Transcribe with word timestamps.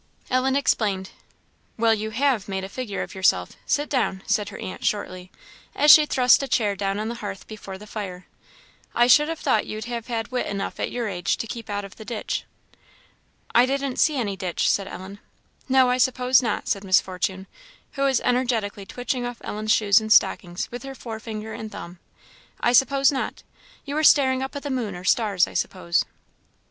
Ellen 0.31 0.55
explained. 0.55 1.11
"Well, 1.77 1.93
you 1.93 2.09
have 2.09 2.47
made 2.49 2.63
a 2.63 2.69
figure 2.69 3.03
of 3.03 3.13
yourself! 3.13 3.51
Sit 3.67 3.87
down!" 3.87 4.23
said 4.25 4.49
her 4.49 4.57
aunt, 4.57 4.83
shortly, 4.83 5.31
as 5.75 5.91
she 5.91 6.07
thrust 6.07 6.41
a 6.41 6.47
chair 6.47 6.75
down 6.75 6.97
on 6.99 7.07
the 7.07 7.13
hearth 7.21 7.47
before 7.47 7.77
the 7.77 7.85
fire 7.85 8.25
"I 8.95 9.05
should 9.05 9.29
have 9.29 9.37
thought 9.37 9.67
you'd 9.67 9.85
have 9.85 10.07
had 10.07 10.29
wit 10.29 10.47
enough 10.47 10.79
at 10.79 10.89
your 10.91 11.07
age, 11.07 11.37
to 11.37 11.45
keep 11.45 11.69
out 11.69 11.85
of 11.85 11.97
the 11.97 12.03
ditch." 12.03 12.45
"I 13.53 13.67
didn't 13.67 13.97
see 13.99 14.17
any 14.17 14.35
ditch," 14.35 14.67
said 14.71 14.87
Ellen. 14.87 15.19
"No, 15.69 15.91
I 15.91 15.99
suppose 15.99 16.41
not," 16.41 16.67
said 16.67 16.83
Miss 16.83 16.99
Fortune, 16.99 17.45
who 17.91 18.01
was 18.01 18.19
energetically 18.21 18.87
twitching 18.87 19.23
off 19.27 19.37
Ellen's 19.43 19.71
shoes 19.71 20.01
and 20.01 20.11
stockings 20.11 20.67
with 20.71 20.81
her 20.81 20.95
fore 20.95 21.19
finger 21.19 21.53
and 21.53 21.71
thumb 21.71 21.99
"I 22.59 22.73
suppose 22.73 23.11
not; 23.11 23.43
you 23.85 23.93
were 23.93 24.03
staring 24.03 24.41
up 24.41 24.55
at 24.55 24.63
the 24.63 24.71
moon 24.71 24.95
or 24.95 25.03
stars, 25.03 25.45
I 25.45 25.53
suppose." 25.53 26.05